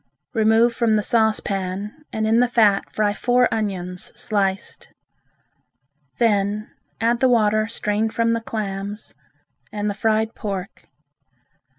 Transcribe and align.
Remove 0.33 0.73
from 0.73 0.93
the 0.93 1.03
saucepan 1.03 1.93
and 2.11 2.25
in 2.25 2.39
the 2.39 2.47
fat 2.47 2.91
fry 2.91 3.13
four 3.13 3.47
onions 3.53 4.11
sliced. 4.19 4.91
Then 6.17 6.71
add 6.99 7.19
the 7.19 7.29
water 7.29 7.67
strained 7.67 8.11
from 8.11 8.31
the 8.31 8.41
clams 8.41 9.13
and 9.71 9.91
the 9.91 9.93
fried 9.93 10.33
pork. 10.33 10.85